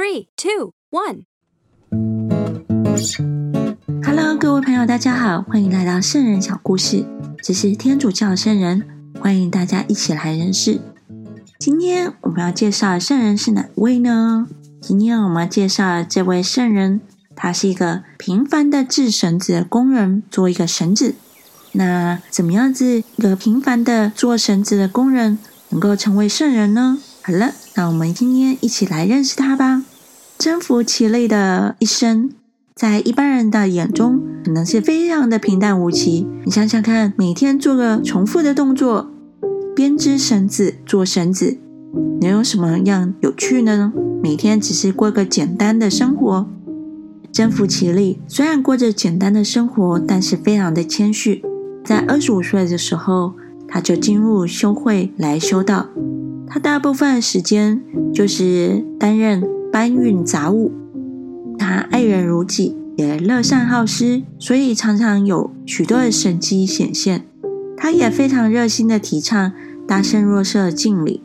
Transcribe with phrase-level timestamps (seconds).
[0.00, 1.26] Three, two, one.
[4.02, 7.04] Hello，各位朋友，大家好，欢迎来到圣人小故事。
[7.42, 8.88] 这是天主教圣人，
[9.20, 10.80] 欢迎大家一起来认识。
[11.58, 14.48] 今天我们要介绍的圣人是哪位呢？
[14.80, 17.02] 今天我们要介绍的这位圣人，
[17.36, 21.14] 他是一个平凡的制绳子的工人，做一个绳子。
[21.72, 25.38] 那怎么样子一个平凡的做绳子的工人，
[25.68, 26.96] 能够成为圣人呢？
[27.20, 29.84] 好了，那我们今天一起来认识他吧。
[30.50, 32.28] 征服其类的一生，
[32.74, 36.26] 在一般人的眼中，可能是非常的平淡无奇。
[36.44, 39.08] 你想想看，每天做个重复的动作，
[39.76, 41.56] 编织绳子、做绳子，
[42.20, 43.92] 能有什么样有趣呢？
[44.20, 46.48] 每天只是过个简单的生活。
[47.30, 51.44] 征服其力，虽然过着简单的生活，但是非常的谦虚。
[51.84, 53.34] 在二十五岁的时候，
[53.68, 55.86] 他就进入修会来修道。
[56.48, 57.80] 他大部分时间
[58.12, 59.59] 就是担任。
[59.72, 60.72] 搬运杂物，
[61.58, 67.24] 他爱人如己，也乐善好施，所以常常有许多的神迹显现。
[67.76, 69.52] 他也非常热心的提倡
[69.86, 71.22] 大圣若瑟敬礼。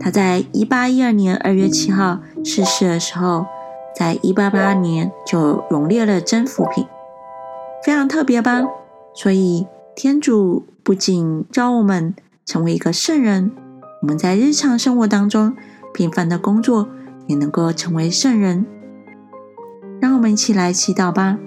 [0.00, 3.46] 他在一八一二年二月七号逝世的时候，
[3.96, 6.86] 在一八八二年就荣列了真福品，
[7.84, 8.64] 非常特别吧？
[9.14, 13.52] 所以天主不仅教我们成为一个圣人，
[14.02, 15.54] 我们在日常生活当中
[15.92, 16.88] 平凡的工作。
[17.26, 18.66] 也能够成为圣人，
[20.00, 21.38] 让我们一起来祈祷吧。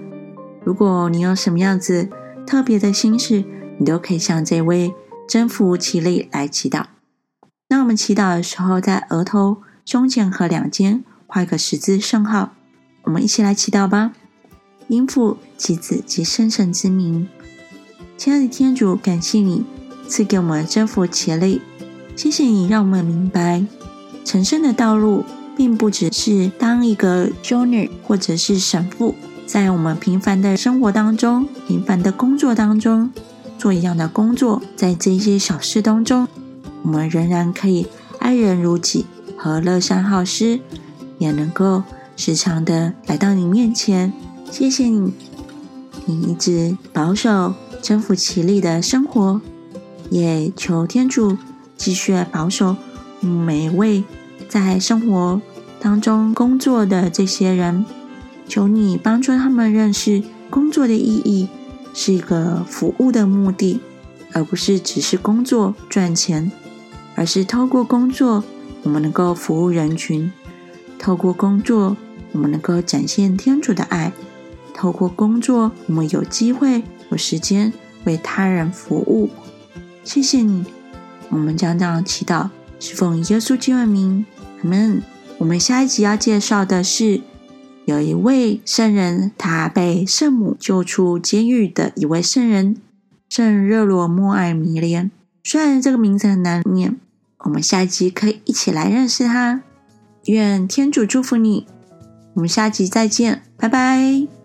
[0.64, 2.08] 如果你有什么样子
[2.46, 3.44] 特别的心事，
[3.78, 4.94] 你都可以向这位
[5.28, 6.84] 真福其力来祈祷。
[7.68, 12.50] 那我们祈祷的时候，在额头、胸前和两肩画一个十字圣号。
[13.04, 14.12] 我们一起来祈祷吧。
[14.88, 17.28] 因父及子及圣神之名，
[18.16, 19.64] 亲爱的天主，感谢你
[20.08, 21.62] 赐给我们真福其力，
[22.16, 23.64] 谢谢你让我们明白
[24.24, 25.24] 成圣的道路。
[25.60, 33.10] 并不只是当一个修女或者是神父，在我们平凡的生活当中、平凡的工作当中
[33.58, 36.26] 做一样的工作，在这些小事当中，
[36.82, 37.86] 我们仍然可以
[38.20, 39.04] 爱人如己
[39.36, 40.60] 和乐善好施，
[41.18, 41.82] 也能够
[42.16, 44.14] 时常的来到你面前。
[44.50, 45.12] 谢谢你，
[46.06, 49.42] 你一直保守征服其力的生活，
[50.08, 51.36] 也求天主
[51.76, 52.76] 继续保守
[53.20, 54.02] 每位
[54.48, 55.42] 在生活。
[55.80, 57.84] 当中工作的这些人，
[58.46, 61.48] 求你帮助他们认识工作的意义
[61.94, 63.80] 是一个服务的目的，
[64.32, 66.52] 而不是只是工作赚钱，
[67.14, 68.44] 而是透过工作
[68.82, 70.30] 我们能够服务人群，
[70.98, 71.96] 透过工作
[72.32, 74.12] 我们能够展现天主的爱，
[74.74, 77.72] 透过工作我们有机会有时间
[78.04, 79.30] 为他人服务。
[80.04, 80.64] 谢谢你，
[81.30, 84.26] 我们将这样祈祷，是奉耶稣基督的名，
[84.62, 85.02] 阿门。
[85.40, 87.22] 我们下一集要介绍的是，
[87.86, 92.76] 有一位圣人，他被圣母救出监狱的一位圣人——
[93.30, 95.10] 圣热罗莫艾米莲。
[95.42, 96.98] 虽然这个名字很难念，
[97.38, 99.62] 我们下一集可以一起来认识他。
[100.26, 101.66] 愿天主祝福你，
[102.34, 104.39] 我们下集再见，拜拜。